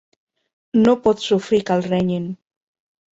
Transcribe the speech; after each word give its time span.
No 0.87 0.95
pot 1.07 1.21
sofrir 1.25 1.59
que 1.67 1.75
el 1.81 1.85
renyin. 1.89 2.25